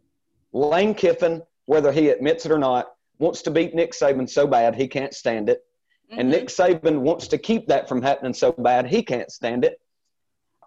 Lane 0.52 0.94
Kiffin, 0.94 1.42
whether 1.66 1.92
he 1.92 2.10
admits 2.10 2.46
it 2.46 2.52
or 2.52 2.60
not, 2.60 2.90
wants 3.20 3.42
to 3.44 3.52
beat 3.52 3.74
Nick 3.74 3.94
Saban 3.94 4.30
so 4.30 4.46
bad 4.46 4.76
he 4.76 4.88
can't 4.88 5.14
stand 5.14 5.50
it. 5.50 5.64
Mm-hmm. 6.12 6.20
And 6.20 6.30
Nick 6.30 6.48
Saban 6.48 7.00
wants 7.00 7.28
to 7.30 7.38
keep 7.38 7.68
that 7.68 7.88
from 7.88 8.02
happening 8.02 8.34
so 8.34 8.52
bad 8.52 8.88
he 8.88 9.02
can't 9.02 9.32
stand 9.32 9.64
it. 9.64 9.80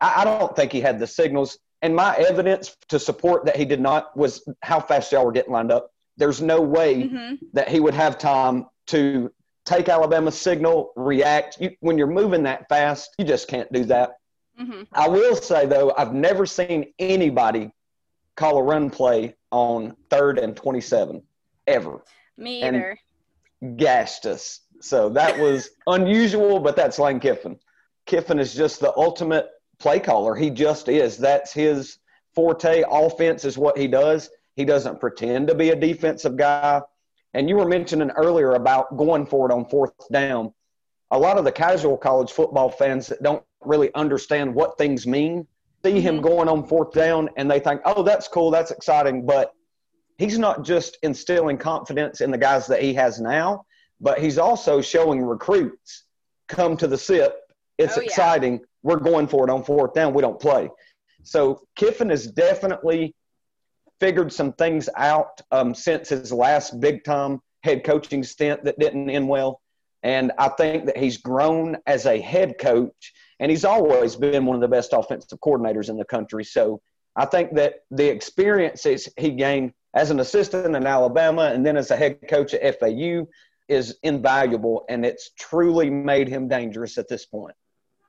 I, 0.01 0.23
I 0.23 0.25
don't 0.25 0.57
think 0.57 0.73
he 0.73 0.81
had 0.81 0.99
the 0.99 1.07
signals 1.07 1.59
and 1.83 1.95
my 1.95 2.17
evidence 2.17 2.77
to 2.89 2.99
support 2.99 3.45
that 3.45 3.57
he 3.57 3.65
did 3.65 3.81
not 3.81 4.17
was 4.17 4.49
how 4.63 4.81
fast 4.81 5.13
y'all 5.13 5.25
were 5.25 5.33
getting 5.33 5.53
lined 5.53 5.73
up. 5.73 5.93
There's 6.17 6.41
no 6.41 6.61
way 6.61 7.05
mm-hmm. 7.05 7.35
that 7.53 7.69
he 7.69 7.81
would 7.81 7.95
have 7.95 8.19
time 8.19 8.67
to 8.87 9.33
take 9.65 9.89
Alabama's 9.89 10.39
signal, 10.39 10.93
react. 10.97 11.61
You, 11.61 11.71
when 11.81 11.99
you're 11.99 12.07
moving 12.07 12.45
that 12.45 12.69
fast, 12.69 13.15
you 13.19 13.25
just 13.25 13.49
can't 13.49 13.71
do 13.73 13.85
that. 13.87 14.19
Mm-hmm. 14.61 14.83
I 14.93 15.09
will 15.09 15.35
say, 15.35 15.67
though, 15.67 15.93
I've 15.97 16.15
never 16.15 16.47
seen 16.47 16.93
anybody 16.99 17.73
call 18.37 18.59
a 18.59 18.63
run 18.63 18.89
play 18.89 19.35
on 19.51 19.97
third 20.09 20.39
and 20.39 20.57
27 20.57 21.23
ever. 21.67 22.05
Me 22.37 22.63
either. 22.63 22.99
And 23.61 23.77
gashed 23.77 24.27
us. 24.27 24.61
So 24.81 25.09
that 25.11 25.39
was 25.39 25.71
unusual, 25.87 26.61
but 26.61 26.77
that's 26.77 26.99
Lane 26.99 27.21
Kiffin. 27.21 27.59
Kiffin 28.07 28.39
is 28.39 28.55
just 28.55 28.81
the 28.81 28.93
ultimate 28.97 29.49
play 29.83 30.01
caller. 30.01 30.35
He 30.35 30.51
just 30.51 30.89
is. 30.89 31.19
That's 31.19 31.53
his 31.53 31.99
forte. 32.35 32.85
Offense 32.91 33.45
is 33.45 33.59
what 33.59 33.77
he 33.77 33.87
does. 33.87 34.31
He 34.57 34.65
doesn't 34.65 35.01
pretend 35.01 35.49
to 35.49 35.55
be 35.55 35.71
a 35.71 35.77
defensive 35.77 36.37
guy. 36.37 36.81
And 37.35 37.49
you 37.49 37.57
were 37.57 37.69
mentioning 37.69 38.11
earlier 38.11 38.53
about 38.53 38.97
going 38.97 39.27
for 39.27 39.51
it 39.51 39.53
on 39.53 39.65
fourth 39.67 39.93
down. 40.11 40.53
A 41.11 41.19
lot 41.19 41.39
of 41.39 41.45
the 41.45 41.53
casual 41.53 41.97
college 41.97 42.33
football 42.33 42.71
fans 42.71 43.09
that 43.09 43.23
don't 43.23 43.43
really 43.65 43.93
understand 43.95 44.55
what 44.55 44.79
things 44.79 45.07
mean 45.07 45.47
see 45.85 46.01
him 46.01 46.17
mm-hmm. 46.17 46.25
going 46.25 46.49
on 46.49 46.67
fourth 46.67 46.93
down 46.93 47.29
and 47.37 47.51
they 47.51 47.61
think, 47.61 47.81
oh, 47.85 48.03
that's 48.03 48.29
cool, 48.29 48.51
that's 48.51 48.71
exciting. 48.71 49.27
But 49.27 49.53
he's 50.19 50.39
not 50.39 50.65
just 50.65 50.99
instilling 51.03 51.59
confidence 51.59 52.21
in 52.21 52.31
the 52.31 52.39
guys 52.39 52.67
that 52.69 52.83
he 52.83 52.95
has 52.95 53.21
now, 53.21 53.67
but 54.01 54.19
he's 54.19 54.39
also 54.39 54.81
showing 54.81 55.23
recruits 55.23 56.05
come 56.49 56.77
to 56.77 56.87
the 56.87 56.99
SIP. 56.99 57.35
It's 57.79 57.99
oh, 57.99 58.01
exciting. 58.01 58.61
We're 58.83 58.97
going 58.97 59.29
for 59.29 59.45
it 59.45 59.51
on 59.51 59.65
fourth 59.65 59.95
down. 59.95 60.15
We 60.15 60.23
don't 60.23 60.41
play. 60.41 60.71
So 61.23 61.63
Kiffin 61.77 62.11
has 62.11 62.27
definitely 62.27 63.15
figured 64.01 64.33
some 64.33 64.53
things 64.53 64.89
out 64.97 65.41
um, 65.53 65.75
since 65.75 66.09
his 66.09 66.33
last 66.33 66.81
big 66.81 67.05
time 67.05 67.41
head 67.63 67.85
coaching 67.85 68.25
stint 68.25 68.65
that 68.65 68.79
didn't 68.79 69.09
end 69.09 69.29
well. 69.29 69.61
And 70.03 70.33
I 70.39 70.49
think 70.49 70.87
that 70.87 70.97
he's 70.97 71.19
grown 71.19 71.77
as 71.87 72.07
a 72.07 72.21
head 72.21 72.59
coach, 72.59 73.13
and 73.39 73.51
he's 73.51 73.65
always 73.65 74.17
been 74.17 74.47
one 74.47 74.57
of 74.57 74.61
the 74.61 74.69
best 74.69 74.93
offensive 74.93 75.39
coordinators 75.39 75.89
in 75.89 75.97
the 75.97 76.05
country. 76.05 76.43
So 76.43 76.81
I 77.15 77.27
think 77.27 77.55
that 77.55 77.85
the 77.93 78.09
experiences 78.09 79.09
he 79.17 79.31
gained 79.31 79.73
as 79.95 80.11
an 80.11 80.19
assistant 80.19 80.75
in 80.75 80.87
Alabama 80.87 81.53
and 81.55 81.65
then 81.65 81.77
as 81.77 81.91
a 81.91 81.97
head 81.97 82.19
coach 82.29 82.55
at 82.55 82.81
FAU 82.81 83.27
is 83.69 83.99
invaluable, 84.03 84.85
and 84.89 85.07
it's 85.07 85.31
truly 85.39 85.89
made 85.89 86.29
him 86.29 86.49
dangerous 86.49 86.99
at 86.99 87.09
this 87.09 87.25
point. 87.25 87.55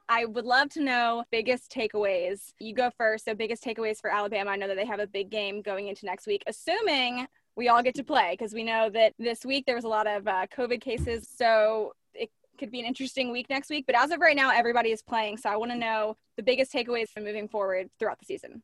I 0.10 0.26
would 0.26 0.46
love 0.46 0.70
to 0.70 0.82
know 0.82 1.24
biggest 1.32 1.72
takeaways. 1.72 2.54
You 2.60 2.74
go 2.74 2.92
first. 2.98 3.26
So, 3.26 3.34
biggest 3.34 3.64
takeaways 3.64 4.00
for 4.02 4.10
Alabama. 4.10 4.52
I 4.52 4.56
know 4.56 4.68
that 4.68 4.76
they 4.76 4.86
have 4.86 5.00
a 5.00 5.08
big 5.08 5.30
game 5.30 5.62
going 5.62 5.88
into 5.88 6.06
next 6.06 6.28
week, 6.28 6.44
assuming 6.48 7.28
we 7.56 7.70
all 7.70 7.84
get 7.84 7.96
to 7.96 8.04
play, 8.04 8.32
because 8.32 8.54
we 8.54 8.64
know 8.64 8.90
that 8.90 9.14
this 9.18 9.46
week 9.46 9.66
there 9.66 9.76
was 9.76 9.86
a 9.86 9.90
lot 9.90 10.08
of 10.08 10.28
uh, 10.28 10.48
COVID 10.56 10.82
cases. 10.82 11.28
So, 11.36 11.94
it 12.14 12.30
could 12.60 12.72
be 12.72 12.80
an 12.80 12.86
interesting 12.86 13.32
week 13.32 13.50
next 13.50 13.70
week. 13.70 13.86
But 13.86 13.96
as 13.96 14.12
of 14.12 14.20
right 14.20 14.36
now, 14.36 14.52
everybody 14.52 14.92
is 14.92 15.02
playing. 15.02 15.38
So, 15.38 15.50
I 15.50 15.56
want 15.56 15.72
to 15.72 15.78
know 15.78 16.18
the 16.38 16.44
biggest 16.44 16.74
takeaways 16.74 17.10
from 17.10 17.24
moving 17.24 17.48
forward 17.48 17.90
throughout 18.00 18.20
the 18.20 18.26
season. 18.26 18.62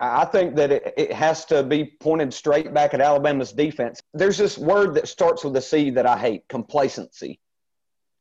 I 0.00 0.24
think 0.24 0.56
that 0.56 0.72
it, 0.72 0.94
it, 0.96 1.12
has 1.12 1.44
to 1.46 1.62
be 1.62 1.84
pointed 2.00 2.32
straight 2.32 2.72
back 2.72 2.94
at 2.94 3.02
Alabama's 3.02 3.52
defense. 3.52 4.00
There's 4.14 4.38
this 4.38 4.56
word 4.56 4.94
that 4.94 5.08
starts 5.08 5.44
with 5.44 5.54
a 5.56 5.60
C 5.60 5.90
that 5.90 6.06
I 6.06 6.16
hate 6.16 6.48
complacency. 6.48 7.38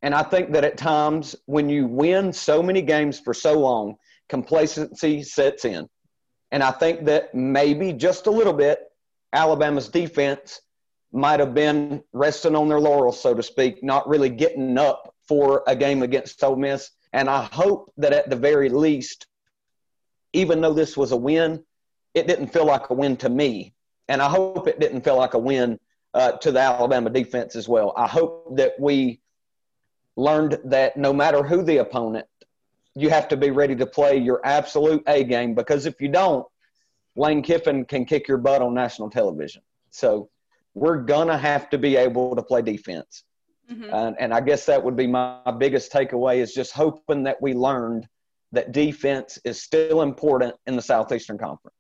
And 0.02 0.16
I 0.16 0.24
think 0.24 0.54
that 0.54 0.64
at 0.64 0.78
times 0.78 1.36
when 1.46 1.70
you 1.70 1.86
win 1.86 2.32
so 2.32 2.64
many 2.64 2.82
games 2.82 3.20
for 3.20 3.34
so 3.34 3.60
long, 3.60 3.96
complacency 4.30 5.24
sets 5.24 5.66
in. 5.66 5.90
And 6.52 6.64
I 6.64 6.72
think 6.72 7.06
that 7.06 7.36
maybe 7.36 7.94
just 7.94 8.28
a 8.28 8.32
little 8.32 8.54
bit, 8.54 8.80
Alabama's 9.34 9.90
defense 9.90 10.62
might 11.12 11.40
have 11.40 11.54
been 11.54 12.04
resting 12.14 12.56
on 12.56 12.70
their 12.70 12.80
laurels, 12.80 13.22
so 13.22 13.34
to 13.34 13.44
speak, 13.44 13.84
not 13.84 14.08
really 14.08 14.30
getting 14.30 14.78
up 14.78 15.14
for 15.28 15.64
a 15.68 15.76
game 15.76 16.02
against 16.02 16.44
Ole 16.44 16.56
Miss. 16.56 16.92
And 17.14 17.30
I 17.30 17.44
hope 17.52 17.92
that 17.98 18.14
at 18.14 18.30
the 18.30 18.36
very 18.36 18.70
least, 18.70 19.28
even 20.34 20.62
though 20.62 20.74
this 20.74 20.96
was 20.96 21.12
a 21.12 21.18
win, 21.18 21.64
it 22.14 22.28
didn't 22.28 22.54
feel 22.54 22.66
like 22.66 22.90
a 22.90 22.94
win 22.94 23.18
to 23.18 23.30
me. 23.30 23.74
And 24.08 24.22
I 24.22 24.30
hope 24.30 24.68
it 24.68 24.80
didn't 24.80 25.02
feel 25.02 25.18
like 25.18 25.34
a 25.34 25.40
win 25.40 25.80
uh, 26.14 26.34
to 26.34 26.52
the 26.52 26.60
Alabama 26.60 27.10
defense 27.10 27.56
as 27.56 27.68
well. 27.68 27.94
I 27.96 28.08
hope 28.08 28.56
that 28.58 28.74
we 28.80 29.22
learned 30.20 30.60
that 30.66 30.98
no 30.98 31.14
matter 31.14 31.44
who 31.44 31.64
the 31.64 31.78
opponent, 31.78 32.28
you 32.96 33.10
have 33.10 33.28
to 33.30 33.38
be 33.38 33.52
ready 33.52 33.76
to 33.76 33.86
play 33.86 34.18
your 34.18 34.42
absolute 34.44 35.04
A 35.08 35.24
game 35.24 35.56
because 35.56 35.86
if 35.86 36.02
you 36.02 36.10
don't, 36.10 36.46
Lane 37.16 37.42
Kiffin 37.42 37.86
can 37.86 38.06
kick 38.06 38.28
your 38.28 38.38
butt 38.38 38.62
on 38.62 38.74
national 38.74 39.10
television. 39.10 39.62
So 39.92 40.30
we're 40.74 40.98
going 40.98 41.28
to 41.28 41.38
have 41.38 41.70
to 41.70 41.78
be 41.78 41.96
able 41.96 42.36
to 42.36 42.44
play 42.44 42.62
defense. 42.62 43.24
Mm-hmm. 43.72 43.94
Uh, 43.94 44.12
and 44.20 44.34
I 44.34 44.42
guess 44.42 44.66
that 44.66 44.84
would 44.84 44.96
be 44.96 45.08
my 45.08 45.40
biggest 45.58 45.92
takeaway 45.92 46.38
is 46.38 46.54
just 46.54 46.74
hoping 46.74 47.24
that 47.24 47.42
we 47.42 47.54
learned 47.54 48.08
that 48.52 48.72
defense 48.72 49.38
is 49.46 49.62
still 49.62 50.02
important 50.02 50.56
in 50.66 50.76
the 50.76 50.82
Southeastern 50.82 51.38
Conference. 51.38 51.76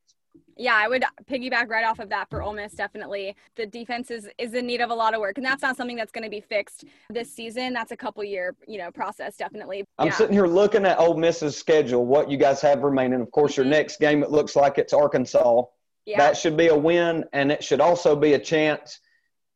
Yeah, 0.60 0.75
I 0.75 0.89
would 0.89 1.06
piggyback 1.32 1.70
right 1.70 1.86
off 1.86 2.00
of 2.00 2.10
that 2.10 2.30
for 2.30 2.44
Ole 2.44 2.51
Miss. 2.51 2.74
Definitely, 2.74 3.34
the 3.56 3.66
defense 3.66 4.12
is 4.12 4.28
is 4.38 4.54
in 4.54 4.68
need 4.68 4.82
of 4.82 4.89
a 4.89 4.94
lot 4.94 5.13
of 5.13 5.22
work, 5.22 5.38
and 5.38 5.46
that's 5.46 5.62
not 5.62 5.78
something 5.78 5.96
that's 5.96 6.12
going 6.12 6.25
to 6.25 6.30
be 6.30 6.42
fixed 6.42 6.84
this 7.10 7.34
season. 7.34 7.72
That's 7.72 7.94
a 7.94 7.98
couple 7.98 8.22
year, 8.25 8.54
you 8.68 8.78
know, 8.78 8.92
process. 8.92 9.38
Definitely. 9.38 9.86
I'm 9.98 10.08
yeah. 10.08 10.13
sitting 10.13 10.34
here 10.34 10.48
looking 10.48 10.86
at 10.86 11.00
Ole 11.00 11.16
Miss's 11.16 11.56
schedule. 11.56 12.06
What 12.06 12.30
you 12.30 12.38
guys 12.38 12.60
have 12.60 12.84
remaining? 12.84 13.22
Of 13.22 13.32
course, 13.32 13.54
mm-hmm. 13.54 13.62
your 13.62 13.72
next 13.72 14.01
game 14.01 14.22
it 14.22 14.32
looks 14.32 14.58
like 14.58 14.78
it's 14.78 14.92
Arkansas. 14.92 15.63
Yeah. 16.06 16.18
That 16.18 16.36
should 16.36 16.58
be 16.58 16.68
a 16.68 16.78
win, 16.78 17.24
and 17.32 17.54
it 17.54 17.63
should 17.63 17.80
also 17.80 18.18
be 18.18 18.34
a 18.34 18.39
chance 18.39 19.00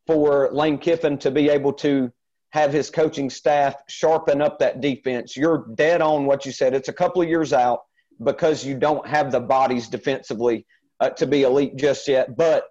for 0.07 0.49
Lane 0.53 0.77
Kiffin 0.77 1.17
to 1.17 1.31
be 1.31 1.49
able 1.49 1.73
to 1.73 2.13
have 2.51 2.71
his 2.71 2.89
coaching 2.89 3.29
staff 3.29 3.75
sharpen 3.89 4.41
up 4.41 4.59
that 4.59 4.79
defense. 4.79 5.35
You're 5.35 5.65
dead 5.75 6.01
on 6.01 6.25
what 6.25 6.45
you 6.45 6.53
said. 6.53 6.73
It's 6.73 6.87
a 6.87 6.93
couple 6.93 7.21
of 7.21 7.27
years 7.27 7.51
out 7.51 7.81
because 8.23 8.63
you 8.63 8.77
don't 8.77 9.05
have 9.05 9.33
the 9.33 9.41
bodies 9.41 9.89
defensively 9.89 10.65
uh, 11.03 11.09
to 11.09 11.27
be 11.27 11.43
elite 11.43 11.75
just 11.75 12.07
yet. 12.07 12.35
But 12.37 12.63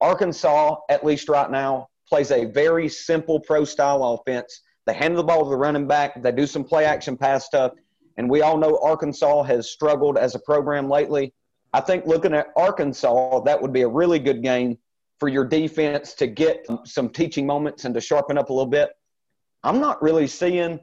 Arkansas, 0.00 0.76
at 0.90 1.04
least 1.04 1.28
right 1.28 1.50
now, 1.50 1.88
plays 2.08 2.30
a 2.30 2.44
very 2.44 2.88
simple 2.88 3.40
pro 3.40 3.64
style 3.64 4.04
offense. 4.04 4.60
They 4.86 4.94
hand 4.94 5.16
the 5.16 5.24
ball 5.24 5.44
to 5.44 5.50
the 5.50 5.56
running 5.56 5.86
back, 5.86 6.20
they 6.22 6.32
do 6.32 6.46
some 6.46 6.64
play 6.64 6.84
action 6.84 7.16
pass 7.16 7.46
stuff. 7.46 7.72
And 8.16 8.28
we 8.28 8.42
all 8.42 8.58
know 8.58 8.78
Arkansas 8.82 9.44
has 9.44 9.70
struggled 9.70 10.18
as 10.18 10.34
a 10.34 10.38
program 10.40 10.90
lately. 10.90 11.32
I 11.72 11.80
think 11.80 12.04
looking 12.04 12.34
at 12.34 12.48
Arkansas, 12.56 13.40
that 13.40 13.62
would 13.62 13.72
be 13.72 13.82
a 13.82 13.88
really 13.88 14.18
good 14.18 14.42
game 14.42 14.76
for 15.18 15.28
your 15.28 15.44
defense 15.44 16.14
to 16.14 16.26
get 16.26 16.66
some 16.84 17.08
teaching 17.08 17.46
moments 17.46 17.84
and 17.84 17.94
to 17.94 18.00
sharpen 18.00 18.36
up 18.36 18.50
a 18.50 18.52
little 18.52 18.70
bit. 18.70 18.90
I'm 19.62 19.80
not 19.80 20.02
really 20.02 20.26
seeing 20.26 20.80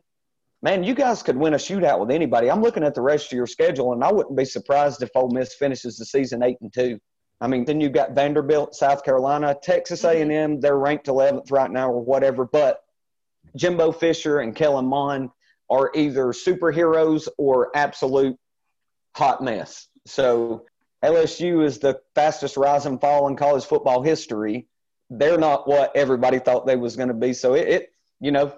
man, 0.61 0.83
you 0.83 0.93
guys 0.93 1.23
could 1.23 1.37
win 1.37 1.53
a 1.53 1.57
shootout 1.57 1.99
with 1.99 2.11
anybody. 2.11 2.49
I'm 2.49 2.61
looking 2.61 2.83
at 2.83 2.95
the 2.95 3.01
rest 3.01 3.27
of 3.27 3.37
your 3.37 3.47
schedule, 3.47 3.93
and 3.93 4.03
I 4.03 4.11
wouldn't 4.11 4.37
be 4.37 4.45
surprised 4.45 5.01
if 5.03 5.09
Ole 5.15 5.29
Miss 5.29 5.53
finishes 5.53 5.97
the 5.97 6.05
season 6.05 6.43
eight 6.43 6.57
and 6.61 6.73
two. 6.73 6.99
I 7.39 7.47
mean, 7.47 7.65
then 7.65 7.79
you've 7.79 7.93
got 7.93 8.13
Vanderbilt, 8.13 8.73
South 8.73 9.03
Carolina, 9.03 9.55
Texas 9.61 10.03
A&M. 10.03 10.27
Mm-hmm. 10.27 10.59
They're 10.59 10.77
ranked 10.77 11.05
11th 11.05 11.51
right 11.51 11.69
now, 11.69 11.89
or 11.89 12.03
whatever. 12.03 12.45
But 12.45 12.81
Jimbo 13.55 13.91
Fisher 13.91 14.39
and 14.39 14.55
Kellen 14.55 14.87
Mond 14.87 15.29
are 15.69 15.91
either 15.93 16.27
superheroes 16.27 17.27
or 17.37 17.75
absolute 17.75 18.37
hot 19.15 19.43
mess. 19.43 19.87
So 20.05 20.65
LSU 21.03 21.63
is 21.63 21.79
the 21.79 21.99
fastest 22.15 22.57
rise 22.57 22.85
and 22.85 22.99
fall 22.99 23.27
in 23.27 23.35
college 23.35 23.65
football 23.65 24.01
history. 24.01 24.67
They're 25.09 25.37
not 25.37 25.67
what 25.67 25.95
everybody 25.95 26.39
thought 26.39 26.65
they 26.65 26.75
was 26.75 26.95
going 26.95 27.09
to 27.09 27.13
be. 27.13 27.33
So 27.33 27.53
it, 27.53 27.67
it, 27.67 27.89
you 28.19 28.31
know, 28.31 28.53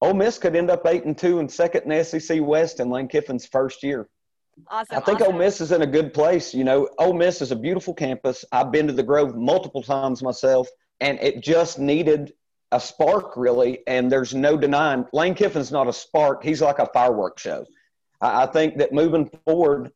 Ole 0.00 0.14
Miss 0.14 0.38
could 0.38 0.56
end 0.56 0.70
up 0.70 0.86
eight 0.86 1.04
and 1.04 1.16
two 1.16 1.38
and 1.38 1.50
second 1.50 1.90
in 1.90 2.04
SEC 2.04 2.40
West 2.40 2.80
in 2.80 2.90
Lane 2.90 3.08
Kiffin's 3.08 3.46
first 3.46 3.82
year. 3.82 4.08
Awesome. 4.68 4.96
I 4.96 5.00
think 5.00 5.20
awesome. 5.20 5.34
Ole 5.34 5.38
Miss 5.38 5.60
is 5.60 5.72
in 5.72 5.82
a 5.82 5.86
good 5.86 6.14
place. 6.14 6.54
You 6.54 6.64
know, 6.64 6.88
Ole 6.98 7.12
Miss 7.12 7.42
is 7.42 7.52
a 7.52 7.56
beautiful 7.56 7.94
campus. 7.94 8.44
I've 8.52 8.72
been 8.72 8.86
to 8.86 8.92
the 8.92 9.02
Grove 9.02 9.36
multiple 9.36 9.82
times 9.82 10.22
myself, 10.22 10.68
and 11.00 11.18
it 11.20 11.42
just 11.42 11.78
needed 11.78 12.32
a 12.72 12.80
spark, 12.80 13.36
really. 13.36 13.80
And 13.86 14.10
there's 14.10 14.34
no 14.34 14.56
denying 14.56 15.06
Lane 15.12 15.34
Kiffin's 15.34 15.72
not 15.72 15.88
a 15.88 15.92
spark. 15.92 16.42
He's 16.42 16.62
like 16.62 16.78
a 16.78 16.86
fireworks 16.86 17.42
show. 17.42 17.66
I, 18.20 18.44
I 18.44 18.46
think 18.46 18.78
that 18.78 18.92
moving 18.92 19.30
forward, 19.44 19.92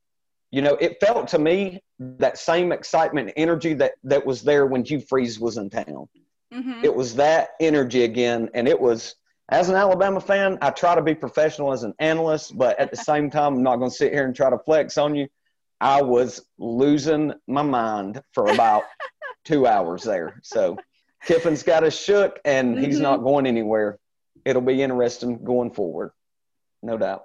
you 0.50 0.62
know, 0.62 0.75
it 0.75 0.99
felt 1.00 1.28
to 1.28 1.38
me 1.38 1.82
that 1.99 2.38
same 2.38 2.72
excitement 2.72 3.28
and 3.28 3.34
energy 3.37 3.75
that, 3.75 3.92
that 4.04 4.26
was 4.26 4.42
there 4.42 4.66
when 4.66 4.84
Hugh 4.84 5.00
Freeze 5.00 5.38
was 5.40 5.56
in 5.56 5.70
town. 5.70 6.08
Mm-hmm. 6.52 6.84
It 6.84 6.94
was 6.94 7.14
that 7.14 7.50
energy 7.60 8.04
again, 8.04 8.50
and 8.54 8.66
it 8.68 8.80
was– 8.80 9.14
as 9.50 9.69
an 9.69 9.75
Alabama 9.75 10.21
fan, 10.21 10.59
I 10.62 10.71
try 10.71 10.95
to 10.95 11.02
be 11.02 11.14
professional 11.14 11.73
as 11.73 11.83
an 11.83 11.92
analyst, 11.99 12.57
but 12.57 12.78
at 12.78 12.90
the 12.90 12.97
same 13.11 13.30
time, 13.30 13.57
I'm 13.57 13.62
not 13.62 13.76
going 13.76 13.90
to 13.90 13.97
sit 13.97 14.12
here 14.12 14.25
and 14.25 14.35
try 14.35 14.49
to 14.50 14.59
flex 14.59 14.97
on 14.97 15.14
you. 15.14 15.28
I 15.80 16.02
was 16.02 16.45
losing 16.59 17.33
my 17.47 17.62
mind 17.62 18.23
for 18.33 18.50
about 18.50 18.85
two 19.45 19.66
hours 19.66 20.02
there. 20.04 20.38
So 20.42 20.78
Kiffin's 21.25 21.62
got 21.62 21.85
us 21.85 21.99
shook, 21.99 22.38
and 22.45 22.78
he's 22.78 22.97
mm-hmm. 22.97 23.02
not 23.02 23.16
going 23.19 23.47
anywhere. 23.47 23.99
It'll 24.45 24.62
be 24.62 24.83
interesting 24.83 25.42
going 25.42 25.73
forward, 25.73 26.12
no 26.83 26.97
doubt. 26.97 27.25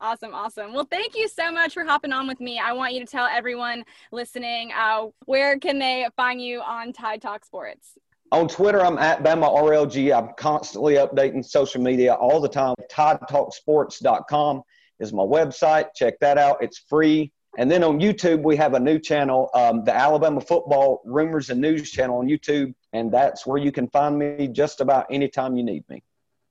Awesome, 0.00 0.34
awesome. 0.34 0.72
Well, 0.74 0.86
thank 0.90 1.16
you 1.16 1.28
so 1.28 1.50
much 1.50 1.74
for 1.74 1.84
hopping 1.84 2.12
on 2.12 2.28
with 2.28 2.40
me. 2.40 2.58
I 2.58 2.72
want 2.72 2.94
you 2.94 3.00
to 3.00 3.06
tell 3.06 3.26
everyone 3.26 3.84
listening 4.12 4.70
uh, 4.76 5.06
where 5.24 5.58
can 5.58 5.78
they 5.78 6.06
find 6.16 6.40
you 6.40 6.60
on 6.60 6.92
Tide 6.92 7.22
Talk 7.22 7.44
Sports. 7.44 7.98
On 8.30 8.46
Twitter, 8.46 8.84
I'm 8.84 8.98
at 8.98 9.22
Bama 9.22 9.48
RLG. 9.48 10.14
I'm 10.14 10.34
constantly 10.36 10.94
updating 10.94 11.42
social 11.42 11.80
media 11.80 12.12
all 12.12 12.40
the 12.40 12.48
time. 12.48 12.74
TideTalkSports.com 12.90 14.62
is 15.00 15.12
my 15.14 15.22
website. 15.22 15.94
Check 15.94 16.18
that 16.20 16.36
out. 16.36 16.58
It's 16.62 16.78
free. 16.78 17.32
And 17.56 17.70
then 17.70 17.82
on 17.82 17.98
YouTube, 17.98 18.42
we 18.42 18.54
have 18.56 18.74
a 18.74 18.80
new 18.80 18.98
channel, 18.98 19.48
um, 19.54 19.82
the 19.82 19.94
Alabama 19.94 20.42
Football 20.42 21.00
Rumors 21.06 21.48
and 21.48 21.60
News 21.60 21.90
channel 21.90 22.18
on 22.18 22.28
YouTube. 22.28 22.74
And 22.92 23.10
that's 23.10 23.46
where 23.46 23.58
you 23.58 23.72
can 23.72 23.88
find 23.88 24.18
me 24.18 24.48
just 24.48 24.82
about 24.82 25.06
anytime 25.10 25.56
you 25.56 25.64
need 25.64 25.84
me. 25.88 26.02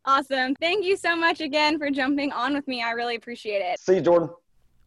Awesome. 0.04 0.56
Thank 0.56 0.84
you 0.84 0.98
so 0.98 1.16
much 1.16 1.42
again 1.42 1.78
for 1.78 1.92
jumping 1.92 2.32
on 2.32 2.56
with 2.56 2.68
me. 2.68 2.82
I 2.82 2.92
really 2.92 3.16
appreciate 3.16 3.60
it. 3.60 3.80
See 3.80 3.96
you, 3.96 4.02
Jordan. 4.02 4.30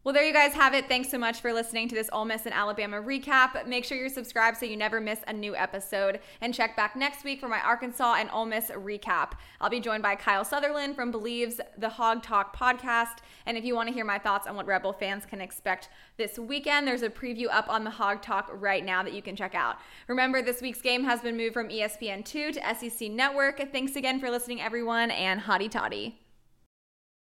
Well, 0.02 0.14
there 0.14 0.24
you 0.24 0.32
guys 0.32 0.54
have 0.54 0.72
it. 0.72 0.88
Thanks 0.88 1.10
so 1.10 1.18
much 1.18 1.42
for 1.42 1.52
listening 1.52 1.86
to 1.90 1.94
this 1.94 2.08
Ole 2.10 2.24
Miss 2.24 2.46
and 2.46 2.54
Alabama 2.54 3.02
recap. 3.02 3.66
Make 3.66 3.84
sure 3.84 3.98
you're 3.98 4.08
subscribed 4.08 4.56
so 4.56 4.64
you 4.64 4.74
never 4.74 4.98
miss 4.98 5.18
a 5.28 5.32
new 5.34 5.54
episode. 5.54 6.20
And 6.40 6.54
check 6.54 6.74
back 6.74 6.96
next 6.96 7.22
week 7.22 7.38
for 7.38 7.48
my 7.48 7.60
Arkansas 7.60 8.14
and 8.14 8.30
Ole 8.30 8.46
Miss 8.46 8.70
recap. 8.70 9.32
I'll 9.60 9.68
be 9.68 9.78
joined 9.78 10.02
by 10.02 10.16
Kyle 10.16 10.42
Sutherland 10.42 10.96
from 10.96 11.10
Believes, 11.10 11.60
The 11.76 11.90
Hog 11.90 12.22
Talk 12.22 12.56
podcast. 12.56 13.18
And 13.44 13.58
if 13.58 13.64
you 13.64 13.74
want 13.74 13.88
to 13.88 13.94
hear 13.94 14.06
my 14.06 14.18
thoughts 14.18 14.46
on 14.46 14.56
what 14.56 14.64
Rebel 14.64 14.94
fans 14.94 15.26
can 15.26 15.42
expect 15.42 15.90
this 16.16 16.38
weekend, 16.38 16.88
there's 16.88 17.02
a 17.02 17.10
preview 17.10 17.48
up 17.50 17.68
on 17.68 17.84
the 17.84 17.90
Hog 17.90 18.22
Talk 18.22 18.48
right 18.54 18.82
now 18.82 19.02
that 19.02 19.12
you 19.12 19.20
can 19.20 19.36
check 19.36 19.54
out. 19.54 19.76
Remember, 20.08 20.40
this 20.40 20.62
week's 20.62 20.80
game 20.80 21.04
has 21.04 21.20
been 21.20 21.36
moved 21.36 21.52
from 21.52 21.68
ESPN2 21.68 22.54
to 22.54 22.88
SEC 22.88 23.10
Network. 23.10 23.70
Thanks 23.70 23.96
again 23.96 24.18
for 24.18 24.30
listening, 24.30 24.62
everyone, 24.62 25.10
and 25.10 25.42
hotty 25.42 25.70
toddy. 25.70 26.19